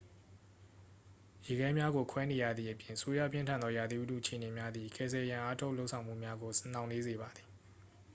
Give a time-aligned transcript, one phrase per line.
[1.45, 7.47] ရေခဲများကိုခွဲနေရသည့်အပြင် ဆိုးရွားပြင်းထန်သောရာသီဥတုအခြေအနေများသည် ကယ်ဆယ်ရန်အားထုတ်လုပ်ဆောင်မှုများကို နှောင့်နှေးစေပါသည်